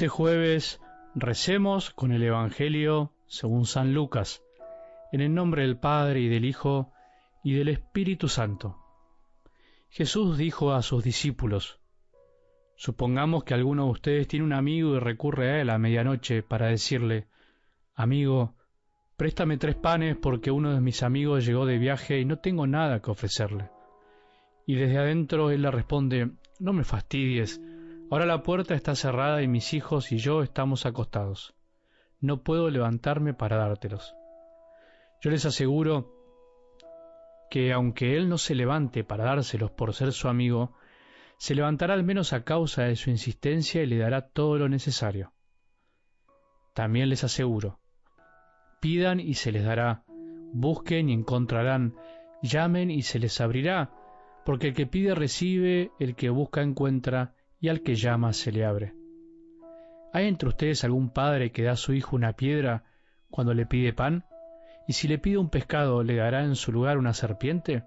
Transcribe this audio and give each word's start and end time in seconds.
Este 0.00 0.08
jueves 0.08 0.80
recemos 1.14 1.90
con 1.90 2.10
el 2.12 2.22
Evangelio 2.22 3.12
según 3.26 3.66
San 3.66 3.92
Lucas, 3.92 4.42
en 5.12 5.20
el 5.20 5.34
nombre 5.34 5.60
del 5.60 5.76
Padre 5.76 6.20
y 6.20 6.28
del 6.28 6.46
Hijo 6.46 6.90
y 7.44 7.52
del 7.52 7.68
Espíritu 7.68 8.26
Santo. 8.26 8.78
Jesús 9.90 10.38
dijo 10.38 10.72
a 10.72 10.80
sus 10.80 11.04
discípulos, 11.04 11.80
Supongamos 12.76 13.44
que 13.44 13.52
alguno 13.52 13.84
de 13.84 13.90
ustedes 13.90 14.26
tiene 14.26 14.46
un 14.46 14.54
amigo 14.54 14.96
y 14.96 15.00
recurre 15.00 15.50
a 15.50 15.60
él 15.60 15.68
a 15.68 15.76
medianoche 15.76 16.42
para 16.42 16.68
decirle, 16.68 17.28
Amigo, 17.94 18.54
préstame 19.18 19.58
tres 19.58 19.74
panes 19.76 20.16
porque 20.16 20.50
uno 20.50 20.72
de 20.72 20.80
mis 20.80 21.02
amigos 21.02 21.44
llegó 21.44 21.66
de 21.66 21.76
viaje 21.76 22.20
y 22.20 22.24
no 22.24 22.38
tengo 22.38 22.66
nada 22.66 23.02
que 23.02 23.10
ofrecerle. 23.10 23.68
Y 24.66 24.76
desde 24.76 24.96
adentro 24.96 25.50
él 25.50 25.60
le 25.60 25.70
responde, 25.70 26.30
No 26.58 26.72
me 26.72 26.84
fastidies, 26.84 27.60
Ahora 28.10 28.26
la 28.26 28.42
puerta 28.42 28.74
está 28.74 28.96
cerrada 28.96 29.40
y 29.40 29.46
mis 29.46 29.72
hijos 29.72 30.10
y 30.10 30.18
yo 30.18 30.42
estamos 30.42 30.84
acostados. 30.84 31.54
No 32.18 32.42
puedo 32.42 32.68
levantarme 32.68 33.34
para 33.34 33.56
dártelos. 33.56 34.16
Yo 35.20 35.30
les 35.30 35.46
aseguro 35.46 36.12
que 37.50 37.72
aunque 37.72 38.16
él 38.16 38.28
no 38.28 38.36
se 38.36 38.56
levante 38.56 39.04
para 39.04 39.24
dárselos 39.24 39.70
por 39.70 39.94
ser 39.94 40.12
su 40.12 40.26
amigo, 40.26 40.74
se 41.38 41.54
levantará 41.54 41.94
al 41.94 42.02
menos 42.02 42.32
a 42.32 42.42
causa 42.42 42.82
de 42.82 42.96
su 42.96 43.10
insistencia 43.10 43.80
y 43.82 43.86
le 43.86 43.98
dará 43.98 44.28
todo 44.28 44.58
lo 44.58 44.68
necesario. 44.68 45.32
También 46.74 47.10
les 47.10 47.22
aseguro, 47.22 47.78
pidan 48.80 49.20
y 49.20 49.34
se 49.34 49.52
les 49.52 49.64
dará, 49.64 50.04
busquen 50.52 51.10
y 51.10 51.12
encontrarán, 51.12 51.94
llamen 52.42 52.90
y 52.90 53.02
se 53.02 53.20
les 53.20 53.40
abrirá, 53.40 53.92
porque 54.44 54.68
el 54.68 54.74
que 54.74 54.86
pide 54.86 55.14
recibe, 55.14 55.92
el 55.98 56.16
que 56.16 56.30
busca 56.30 56.62
encuentra, 56.62 57.34
y 57.60 57.68
al 57.68 57.82
que 57.82 57.94
llama 57.94 58.32
se 58.32 58.52
le 58.52 58.64
abre. 58.64 58.94
¿Hay 60.12 60.26
entre 60.26 60.48
ustedes 60.48 60.82
algún 60.82 61.10
padre 61.10 61.52
que 61.52 61.62
da 61.62 61.72
a 61.72 61.76
su 61.76 61.92
hijo 61.92 62.16
una 62.16 62.32
piedra 62.32 62.84
cuando 63.30 63.54
le 63.54 63.66
pide 63.66 63.92
pan? 63.92 64.24
¿Y 64.88 64.94
si 64.94 65.06
le 65.06 65.18
pide 65.18 65.38
un 65.38 65.50
pescado 65.50 66.02
le 66.02 66.16
dará 66.16 66.42
en 66.42 66.56
su 66.56 66.72
lugar 66.72 66.98
una 66.98 67.14
serpiente? 67.14 67.84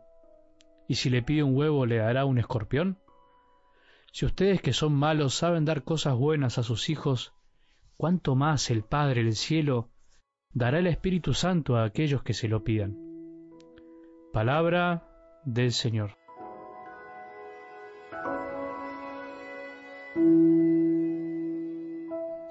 ¿Y 0.88 0.96
si 0.96 1.10
le 1.10 1.22
pide 1.22 1.44
un 1.44 1.56
huevo 1.56 1.86
le 1.86 1.98
dará 1.98 2.26
un 2.26 2.38
escorpión? 2.38 3.00
Si 4.12 4.26
ustedes 4.26 4.62
que 4.62 4.74
son 4.74 4.94
malos 4.94 5.34
saben 5.34 5.66
dar 5.66 5.84
cosas 5.84 6.16
buenas 6.16 6.60
a 6.60 6.64
sus 6.64 6.90
hijos, 6.90 7.34
¿cuánto 7.98 8.36
más 8.36 8.70
el 8.70 8.84
Padre 8.84 9.24
del 9.24 9.36
cielo 9.36 9.90
dará 10.52 10.80
el 10.80 10.88
Espíritu 10.88 11.34
Santo 11.34 11.76
a 11.78 11.84
aquellos 11.84 12.22
que 12.22 12.34
se 12.34 12.48
lo 12.48 12.64
pidan? 12.64 12.96
Palabra 14.32 15.42
del 15.46 15.72
Señor. 15.72 16.23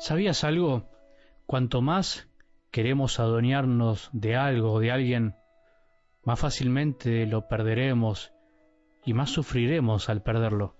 ¿Sabías 0.02 0.42
algo? 0.42 0.90
Cuanto 1.46 1.80
más 1.80 2.28
queremos 2.72 3.20
adueñarnos 3.20 4.10
de 4.12 4.34
algo 4.34 4.72
o 4.72 4.80
de 4.80 4.90
alguien, 4.90 5.36
más 6.24 6.40
fácilmente 6.40 7.24
lo 7.24 7.46
perderemos 7.46 8.32
y 9.04 9.14
más 9.14 9.30
sufriremos 9.30 10.08
al 10.08 10.20
perderlo. 10.24 10.74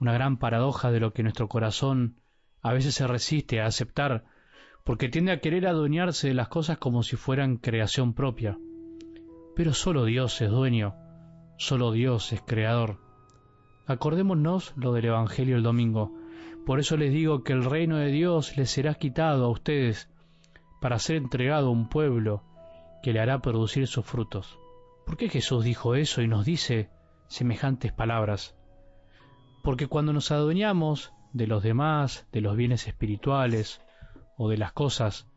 Una 0.00 0.12
gran 0.12 0.38
paradoja 0.38 0.90
de 0.90 0.98
lo 0.98 1.12
que 1.12 1.22
nuestro 1.22 1.46
corazón 1.48 2.16
a 2.62 2.72
veces 2.72 2.96
se 2.96 3.06
resiste 3.06 3.60
a 3.60 3.66
aceptar 3.66 4.24
porque 4.84 5.08
tiende 5.08 5.30
a 5.30 5.38
querer 5.38 5.64
adueñarse 5.68 6.26
de 6.26 6.34
las 6.34 6.48
cosas 6.48 6.78
como 6.78 7.04
si 7.04 7.14
fueran 7.14 7.58
creación 7.58 8.12
propia. 8.12 8.58
Pero 9.54 9.72
solo 9.72 10.04
Dios 10.04 10.40
es 10.40 10.50
dueño, 10.50 10.96
solo 11.58 11.92
Dios 11.92 12.32
es 12.32 12.42
creador. 12.42 12.98
Acordémonos 13.86 14.72
lo 14.76 14.92
del 14.94 15.04
Evangelio 15.04 15.54
el 15.54 15.62
domingo. 15.62 16.23
Por 16.66 16.80
eso 16.80 16.96
les 16.96 17.12
digo 17.12 17.42
que 17.42 17.52
el 17.52 17.64
reino 17.64 17.96
de 17.96 18.08
Dios 18.08 18.56
les 18.56 18.70
será 18.70 18.94
quitado 18.94 19.44
a 19.44 19.50
ustedes 19.50 20.10
para 20.80 20.98
ser 20.98 21.16
entregado 21.16 21.68
a 21.68 21.70
un 21.70 21.88
pueblo 21.88 22.42
que 23.02 23.12
le 23.12 23.20
hará 23.20 23.40
producir 23.40 23.86
sus 23.86 24.06
frutos. 24.06 24.58
¿Por 25.06 25.16
qué 25.16 25.28
Jesús 25.28 25.64
dijo 25.64 25.94
eso 25.94 26.22
y 26.22 26.28
nos 26.28 26.46
dice 26.46 26.88
semejantes 27.26 27.92
palabras? 27.92 28.56
Porque 29.62 29.86
cuando 29.86 30.12
nos 30.12 30.30
adueñamos 30.30 31.12
de 31.32 31.46
los 31.46 31.62
demás, 31.62 32.26
de 32.32 32.40
los 32.40 32.56
bienes 32.56 32.86
espirituales 32.88 33.82
o 34.38 34.48
de 34.48 34.56
las 34.56 34.72
cosas, 34.72 35.28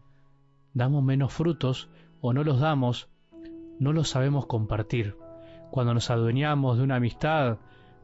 damos 0.74 1.04
menos 1.04 1.34
frutos 1.34 1.90
o 2.22 2.34
no 2.34 2.44
los 2.44 2.60
damos, 2.60 3.10
no 3.80 3.94
los 3.94 4.10
sabemos 4.10 4.46
compartir. 4.46 5.18
Cuando 5.72 5.94
nos 5.94 6.10
adueñamos 6.10 6.78
de 6.78 6.84
una 6.84 6.96
amistad 6.96 7.58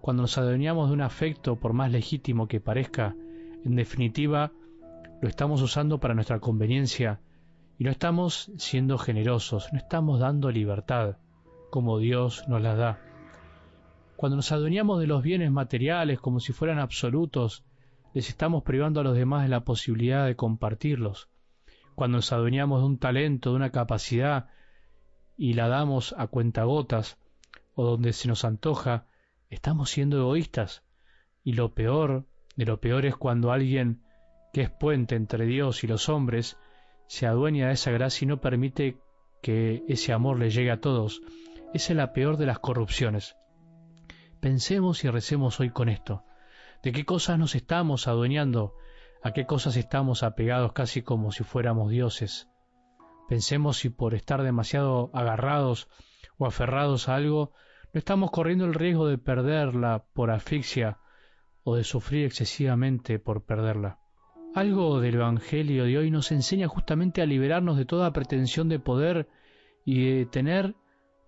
cuando 0.03 0.23
nos 0.23 0.37
adueñamos 0.37 0.89
de 0.89 0.95
un 0.95 1.01
afecto, 1.01 1.55
por 1.55 1.71
más 1.71 1.89
legítimo 1.89 2.49
que 2.49 2.59
parezca, 2.59 3.15
en 3.63 3.77
definitiva, 3.77 4.51
lo 5.21 5.29
estamos 5.29 5.61
usando 5.61 6.01
para 6.01 6.13
nuestra 6.13 6.41
conveniencia 6.41 7.21
y 7.77 7.85
no 7.85 7.91
estamos 7.91 8.51
siendo 8.57 8.97
generosos, 8.97 9.69
no 9.71 9.77
estamos 9.77 10.19
dando 10.19 10.51
libertad 10.51 11.19
como 11.71 11.99
Dios 11.99 12.43
nos 12.49 12.61
la 12.61 12.75
da. 12.75 12.99
Cuando 14.17 14.35
nos 14.35 14.51
adueñamos 14.51 14.99
de 14.99 15.07
los 15.07 15.23
bienes 15.23 15.51
materiales 15.51 16.19
como 16.19 16.41
si 16.41 16.51
fueran 16.51 16.79
absolutos, 16.79 17.63
les 18.13 18.27
estamos 18.27 18.63
privando 18.63 18.99
a 18.99 19.03
los 19.05 19.15
demás 19.15 19.43
de 19.43 19.49
la 19.49 19.63
posibilidad 19.63 20.25
de 20.25 20.35
compartirlos. 20.35 21.29
Cuando 21.95 22.17
nos 22.17 22.33
adueñamos 22.33 22.81
de 22.81 22.87
un 22.87 22.97
talento, 22.97 23.51
de 23.51 23.55
una 23.55 23.71
capacidad, 23.71 24.49
y 25.37 25.53
la 25.53 25.69
damos 25.69 26.13
a 26.17 26.27
cuentagotas, 26.27 27.17
o 27.73 27.85
donde 27.85 28.11
se 28.11 28.27
nos 28.27 28.43
antoja, 28.43 29.07
estamos 29.53 29.89
siendo 29.89 30.17
egoístas. 30.17 30.83
Y 31.43 31.53
lo 31.53 31.73
peor 31.73 32.27
de 32.55 32.65
lo 32.65 32.79
peor 32.79 33.05
es 33.05 33.15
cuando 33.15 33.51
alguien 33.51 34.03
que 34.51 34.61
es 34.61 34.69
puente 34.69 35.15
entre 35.15 35.45
Dios 35.45 35.83
y 35.83 35.87
los 35.87 36.09
hombres 36.09 36.57
se 37.07 37.25
adueña 37.25 37.67
de 37.67 37.73
esa 37.73 37.91
gracia 37.91 38.25
y 38.25 38.27
no 38.27 38.39
permite 38.39 38.97
que 39.41 39.83
ese 39.87 40.13
amor 40.13 40.39
le 40.39 40.51
llegue 40.51 40.71
a 40.71 40.79
todos. 40.79 41.21
Esa 41.73 41.93
es 41.93 41.97
la 41.97 42.13
peor 42.13 42.37
de 42.37 42.45
las 42.45 42.59
corrupciones. 42.59 43.35
Pensemos 44.39 45.03
y 45.03 45.09
recemos 45.09 45.59
hoy 45.59 45.71
con 45.71 45.89
esto. 45.89 46.23
¿De 46.83 46.91
qué 46.91 47.05
cosas 47.05 47.39
nos 47.39 47.55
estamos 47.55 48.07
adueñando? 48.07 48.75
¿A 49.23 49.31
qué 49.31 49.45
cosas 49.45 49.75
estamos 49.77 50.21
apegados 50.21 50.73
casi 50.73 51.01
como 51.01 51.31
si 51.31 51.43
fuéramos 51.43 51.89
dioses? 51.89 52.49
Pensemos 53.29 53.77
si 53.77 53.89
por 53.89 54.13
estar 54.13 54.43
demasiado 54.43 55.09
agarrados 55.13 55.87
o 56.37 56.45
aferrados 56.45 57.09
a 57.09 57.15
algo 57.15 57.53
no 57.93 57.99
estamos 57.99 58.31
corriendo 58.31 58.65
el 58.65 58.73
riesgo 58.73 59.07
de 59.07 59.19
perderla 59.19 60.03
por 60.13 60.31
asfixia 60.31 60.97
o 61.63 61.75
de 61.75 61.83
sufrir 61.83 62.25
excesivamente 62.25 63.19
por 63.19 63.45
perderla. 63.45 63.99
Algo 64.55 64.99
del 64.99 65.15
Evangelio 65.15 65.85
de 65.85 65.99
hoy 65.99 66.09
nos 66.09 66.31
enseña 66.31 66.67
justamente 66.67 67.21
a 67.21 67.27
liberarnos 67.27 67.77
de 67.77 67.85
toda 67.85 68.11
pretensión 68.11 68.67
de 68.67 68.79
poder 68.79 69.29
y 69.85 70.09
de 70.09 70.25
tener 70.25 70.75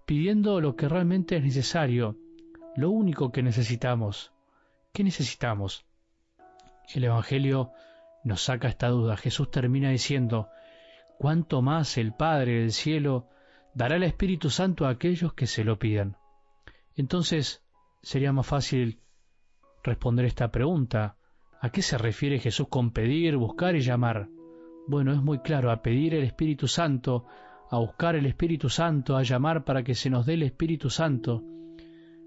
pidiendo 0.08 0.60
lo 0.60 0.76
que 0.76 0.90
realmente 0.90 1.38
es 1.38 1.44
necesario, 1.44 2.18
lo 2.76 2.90
único 2.90 3.32
que 3.32 3.44
necesitamos. 3.44 4.34
¿Qué 4.92 5.04
necesitamos? 5.04 5.86
El 6.96 7.04
Evangelio 7.04 7.72
nos 8.24 8.42
saca 8.42 8.70
esta 8.70 8.88
duda. 8.90 9.18
Jesús 9.18 9.52
termina 9.52 9.92
diciendo, 9.92 10.50
cuánto 11.20 11.62
más 11.62 12.00
el 12.00 12.14
Padre 12.14 12.62
del 12.62 12.72
cielo 12.72 13.30
dará 13.76 13.98
el 13.98 14.04
Espíritu 14.04 14.50
Santo 14.50 14.88
a 14.88 14.90
aquellos 14.90 15.34
que 15.34 15.46
se 15.46 15.64
lo 15.64 15.78
pidan. 15.78 16.18
Entonces, 16.96 17.64
sería 18.02 18.32
más 18.32 18.48
fácil 18.48 19.02
responder 19.84 20.26
esta 20.26 20.52
pregunta. 20.52 21.18
¿A 21.62 21.70
qué 21.70 21.82
se 21.82 21.98
refiere 21.98 22.40
Jesús 22.40 22.68
con 22.70 22.92
pedir, 22.92 23.38
buscar 23.38 23.76
y 23.76 23.82
llamar? 23.82 24.30
Bueno, 24.88 25.14
es 25.14 25.22
muy 25.22 25.40
claro, 25.40 25.72
a 25.72 25.82
pedir 25.82 26.14
el 26.14 26.24
Espíritu 26.24 26.68
Santo, 26.68 27.26
a 27.70 27.80
buscar 27.80 28.16
el 28.16 28.26
Espíritu 28.26 28.70
Santo, 28.70 29.18
a 29.18 29.24
llamar 29.24 29.64
para 29.64 29.84
que 29.84 29.96
se 29.96 30.10
nos 30.10 30.26
dé 30.26 30.36
el 30.36 30.44
Espíritu 30.44 30.90
Santo. 30.90 31.44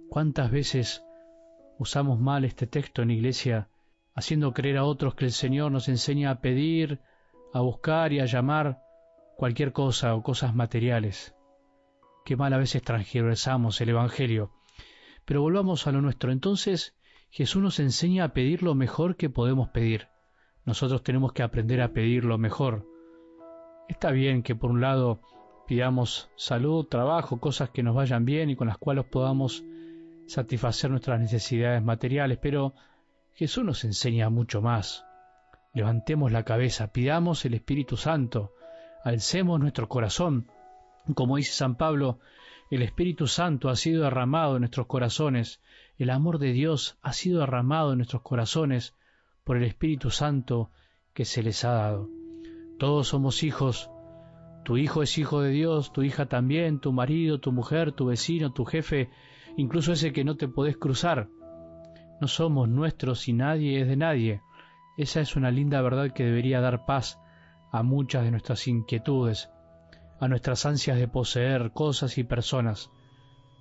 ¿Cuántas 0.09 0.51
veces 0.51 1.05
usamos 1.79 2.19
mal 2.19 2.45
este 2.45 2.67
texto 2.67 3.03
en 3.03 3.11
iglesia, 3.11 3.69
haciendo 4.15 4.53
creer 4.53 4.79
a 4.79 4.85
otros 4.85 5.15
que 5.15 5.27
el 5.27 5.33
Señor 5.33 5.71
nos 5.71 5.89
enseña 5.89 6.31
a 6.31 6.41
pedir, 6.41 7.01
a 7.55 7.61
buscar 7.61 8.13
y 8.13 8.21
a 8.21 8.27
llamar 8.27 8.83
cualquier 9.37 9.73
cosa 9.73 10.15
o 10.15 10.23
cosas 10.23 10.55
materiales? 10.55 11.38
Qué 12.29 12.37
mal 12.37 12.53
a 12.53 12.59
veces 12.59 12.83
transgiversamos 12.83 13.81
el 13.81 13.89
Evangelio. 13.89 14.51
Pero 15.25 15.41
volvamos 15.41 15.87
a 15.87 15.93
lo 15.93 16.03
nuestro. 16.03 16.31
Entonces 16.31 16.95
Jesús 17.31 17.63
nos 17.63 17.81
enseña 17.81 18.25
a 18.25 18.35
pedir 18.35 18.63
lo 18.63 18.75
mejor 18.75 19.17
que 19.17 19.31
podemos 19.31 19.71
pedir. 19.71 20.09
Nosotros 20.67 21.03
tenemos 21.03 21.33
que 21.33 21.43
aprender 21.43 21.81
a 21.81 21.95
pedir 21.95 22.27
lo 22.27 22.37
mejor. 22.37 22.87
Está 23.89 24.11
bien 24.11 24.43
que 24.43 24.55
por 24.55 24.71
un 24.71 24.83
lado 24.83 25.23
pidamos 25.67 26.31
salud, 26.37 26.85
trabajo, 26.85 27.41
cosas 27.41 27.71
que 27.71 27.83
nos 27.83 27.97
vayan 27.97 28.27
bien 28.27 28.51
y 28.51 28.57
con 28.57 28.69
las 28.69 28.77
cuales 28.77 29.07
podamos 29.07 29.65
satisfacer 30.27 30.91
nuestras 30.91 31.19
necesidades 31.21 31.83
materiales, 31.83 32.37
pero 32.43 32.75
Jesús 33.37 33.65
nos 33.65 33.85
enseña 33.85 34.29
mucho 34.29 34.61
más. 34.61 35.03
Levantemos 35.73 36.31
la 36.31 36.43
cabeza, 36.43 36.93
pidamos 36.93 37.47
el 37.47 37.55
Espíritu 37.55 37.97
Santo, 37.97 38.53
alcemos 39.03 39.59
nuestro 39.59 39.89
corazón. 39.89 40.51
Como 41.15 41.37
dice 41.37 41.53
San 41.53 41.77
Pablo, 41.77 42.19
el 42.71 42.83
Espíritu 42.83 43.27
Santo 43.27 43.71
ha 43.71 43.77
sido 43.77 44.05
derramado 44.05 44.57
en 44.57 44.61
nuestros 44.61 44.87
corazones, 44.87 45.61
el 45.99 46.11
amor 46.11 46.39
de 46.39 46.53
Dios 46.53 46.99
ha 47.03 47.13
sido 47.13 47.41
derramado 47.41 47.93
en 47.93 47.99
nuestros 47.99 48.23
corazones 48.23 48.95
por 49.43 49.57
el 49.57 49.65
Espíritu 49.65 50.11
Santo 50.11 50.71
que 51.15 51.25
se 51.25 51.43
les 51.43 51.65
ha 51.65 51.73
dado. 51.73 52.09
Todos 52.79 53.09
somos 53.09 53.43
hijos. 53.43 53.91
Tu 54.65 54.77
hijo 54.77 55.03
es 55.03 55.17
hijo 55.17 55.41
de 55.41 55.51
Dios, 55.51 55.93
tu 55.93 56.03
hija 56.03 56.27
también, 56.27 56.79
tu 56.79 56.93
marido, 56.93 57.41
tu 57.41 57.53
mujer, 57.53 57.93
tu 57.93 58.07
vecino, 58.07 58.53
tu 58.53 58.65
jefe, 58.67 59.09
incluso 59.57 59.93
ese 59.93 60.13
que 60.13 60.25
no 60.25 60.37
te 60.37 60.47
podés 60.47 60.77
cruzar. 60.77 61.29
No 62.21 62.29
somos 62.29 62.69
nuestros 62.69 63.27
y 63.29 63.33
nadie 63.33 63.81
es 63.81 63.89
de 63.89 63.97
nadie. 63.97 64.43
Esa 64.99 65.21
es 65.21 65.37
una 65.37 65.51
linda 65.51 65.81
verdad 65.81 66.13
que 66.13 66.25
debería 66.25 66.61
dar 66.61 66.85
paz 66.85 67.19
a 67.73 67.83
muchas 67.83 68.25
de 68.25 68.31
nuestras 68.31 68.69
inquietudes, 68.69 69.51
a 70.21 70.29
nuestras 70.29 70.67
ansias 70.67 70.99
de 70.99 71.09
poseer 71.09 71.73
cosas 71.73 72.19
y 72.19 72.25
personas. 72.25 72.91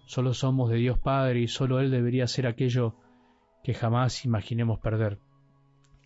Solo 0.06 0.34
somos 0.34 0.70
de 0.70 0.78
Dios 0.78 0.98
Padre 0.98 1.42
y 1.42 1.48
solo 1.48 1.80
Él 1.80 1.92
debería 1.92 2.28
ser 2.28 2.48
aquello 2.48 2.96
que 3.64 3.74
jamás 3.74 4.26
imaginemos 4.26 4.80
perder. 4.80 5.20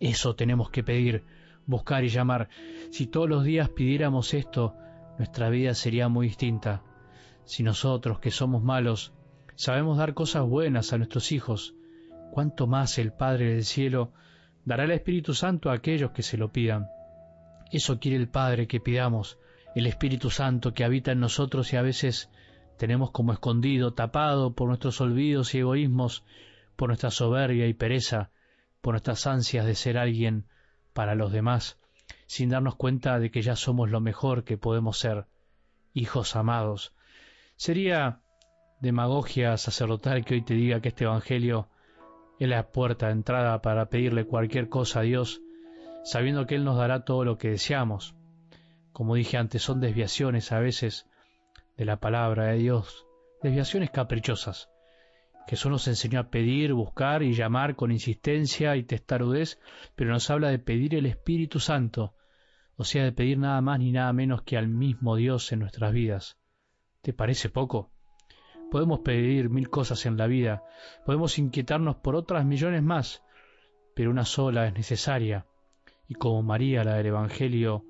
Eso 0.00 0.34
tenemos 0.34 0.70
que 0.70 0.82
pedir, 0.82 1.24
buscar 1.66 2.04
y 2.04 2.08
llamar. 2.08 2.48
Si 2.90 3.06
todos 3.06 3.28
los 3.28 3.44
días 3.44 3.68
pidiéramos 3.68 4.34
esto, 4.34 4.74
nuestra 5.18 5.48
vida 5.48 5.74
sería 5.74 6.08
muy 6.08 6.26
distinta. 6.26 6.82
Si 7.44 7.62
nosotros, 7.62 8.18
que 8.18 8.30
somos 8.30 8.62
malos, 8.62 9.14
sabemos 9.54 9.98
dar 9.98 10.14
cosas 10.14 10.44
buenas 10.44 10.92
a 10.92 10.98
nuestros 10.98 11.32
hijos, 11.32 11.74
cuánto 12.32 12.66
más 12.66 12.98
el 12.98 13.12
Padre 13.12 13.54
del 13.54 13.64
cielo 13.64 14.12
dará 14.64 14.84
el 14.84 14.90
Espíritu 14.90 15.34
Santo 15.34 15.70
a 15.70 15.74
aquellos 15.74 16.10
que 16.10 16.22
se 16.22 16.36
lo 16.36 16.52
pidan. 16.52 16.88
Eso 17.70 17.98
quiere 17.98 18.16
el 18.16 18.28
Padre 18.28 18.66
que 18.66 18.80
pidamos, 18.80 19.38
el 19.74 19.86
Espíritu 19.86 20.30
Santo 20.30 20.74
que 20.74 20.84
habita 20.84 21.12
en 21.12 21.20
nosotros 21.20 21.72
y 21.72 21.76
a 21.76 21.82
veces 21.82 22.30
tenemos 22.76 23.10
como 23.10 23.32
escondido, 23.32 23.94
tapado 23.94 24.54
por 24.54 24.68
nuestros 24.68 25.00
olvidos 25.00 25.54
y 25.54 25.58
egoísmos, 25.58 26.24
por 26.76 26.88
nuestra 26.88 27.10
soberbia 27.10 27.66
y 27.66 27.74
pereza, 27.74 28.30
por 28.80 28.94
nuestras 28.94 29.26
ansias 29.26 29.64
de 29.66 29.74
ser 29.74 29.98
alguien 29.98 30.46
para 30.92 31.14
los 31.14 31.32
demás, 31.32 31.78
sin 32.26 32.50
darnos 32.50 32.76
cuenta 32.76 33.18
de 33.18 33.30
que 33.30 33.42
ya 33.42 33.56
somos 33.56 33.90
lo 33.90 34.00
mejor 34.00 34.44
que 34.44 34.58
podemos 34.58 34.98
ser, 34.98 35.26
hijos 35.94 36.36
amados. 36.36 36.92
Sería 37.56 38.20
demagogia 38.80 39.56
sacerdotal 39.56 40.24
que 40.24 40.34
hoy 40.34 40.42
te 40.42 40.54
diga 40.54 40.80
que 40.80 40.88
este 40.88 41.04
Evangelio 41.04 41.68
es 42.38 42.48
la 42.48 42.72
puerta 42.72 43.06
de 43.06 43.12
entrada 43.12 43.62
para 43.62 43.86
pedirle 43.86 44.26
cualquier 44.26 44.68
cosa 44.68 45.00
a 45.00 45.02
Dios, 45.04 45.40
sabiendo 46.04 46.46
que 46.46 46.56
Él 46.56 46.64
nos 46.64 46.76
dará 46.76 47.04
todo 47.04 47.24
lo 47.24 47.38
que 47.38 47.50
deseamos. 47.50 48.16
Como 48.92 49.14
dije 49.14 49.36
antes, 49.36 49.62
son 49.62 49.80
desviaciones 49.80 50.52
a 50.52 50.60
veces 50.60 51.06
de 51.76 51.84
la 51.84 51.98
palabra 51.98 52.46
de 52.46 52.58
Dios, 52.58 53.06
desviaciones 53.42 53.90
caprichosas, 53.90 54.68
solo 55.56 55.74
nos 55.74 55.88
enseñó 55.88 56.20
a 56.20 56.30
pedir, 56.30 56.72
buscar 56.72 57.22
y 57.22 57.34
llamar 57.34 57.76
con 57.76 57.92
insistencia 57.92 58.76
y 58.76 58.84
testarudez, 58.84 59.60
pero 59.94 60.10
nos 60.10 60.30
habla 60.30 60.50
de 60.50 60.58
pedir 60.58 60.94
el 60.94 61.06
Espíritu 61.06 61.60
Santo, 61.60 62.14
o 62.76 62.84
sea, 62.84 63.04
de 63.04 63.12
pedir 63.12 63.38
nada 63.38 63.60
más 63.60 63.78
ni 63.78 63.92
nada 63.92 64.12
menos 64.12 64.42
que 64.42 64.56
al 64.56 64.68
mismo 64.68 65.16
Dios 65.16 65.52
en 65.52 65.60
nuestras 65.60 65.92
vidas. 65.92 66.38
¿Te 67.02 67.12
parece 67.12 67.48
poco? 67.48 67.90
Podemos 68.70 69.00
pedir 69.00 69.50
mil 69.50 69.68
cosas 69.68 70.06
en 70.06 70.16
la 70.16 70.26
vida, 70.26 70.62
podemos 71.04 71.38
inquietarnos 71.38 71.96
por 71.96 72.14
otras 72.14 72.44
millones 72.44 72.82
más, 72.82 73.22
pero 73.94 74.10
una 74.10 74.24
sola 74.24 74.66
es 74.66 74.74
necesaria, 74.74 75.46
y 76.08 76.14
como 76.14 76.42
María, 76.42 76.84
la 76.84 76.94
del 76.94 77.06
Evangelio 77.06 77.84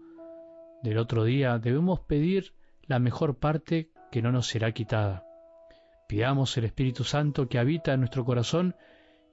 del 0.83 0.99
otro 0.99 1.25
día, 1.25 1.59
debemos 1.59 2.01
pedir 2.01 2.55
la 2.83 2.99
mejor 2.99 3.39
parte 3.39 3.91
que 4.11 4.23
no 4.23 4.33
nos 4.33 4.49
será 4.49 4.73
quitada. 4.73 5.25
Pidamos 6.09 6.57
el 6.59 6.65
Espíritu 6.65 7.05
Santo 7.05 7.49
que 7.49 7.59
habita 7.59 7.95
en 7.95 8.01
nuestro 8.01 8.25
corazón 8.25 8.77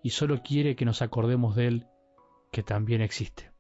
y 0.02 0.12
solo 0.12 0.42
quiere 0.42 0.76
que 0.76 0.86
nos 0.86 1.02
acordemos 1.02 1.56
de 1.56 1.68
Él, 1.68 1.88
que 2.52 2.64
también 2.64 3.02
existe. 3.02 3.52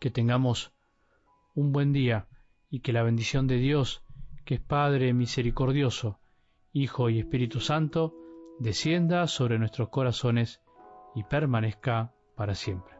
Que 0.00 0.10
tengamos 0.10 0.72
un 1.54 1.72
buen 1.72 1.92
día 1.92 2.28
y 2.70 2.80
que 2.80 2.92
la 2.92 3.02
bendición 3.02 3.46
de 3.46 3.56
Dios, 3.56 4.02
que 4.44 4.54
es 4.54 4.60
Padre 4.60 5.12
misericordioso, 5.12 6.18
Hijo 6.72 7.10
y 7.10 7.18
Espíritu 7.18 7.60
Santo, 7.60 8.14
descienda 8.58 9.26
sobre 9.26 9.58
nuestros 9.58 9.88
corazones 9.88 10.62
y 11.14 11.24
permanezca 11.24 12.14
para 12.36 12.54
siempre. 12.54 12.94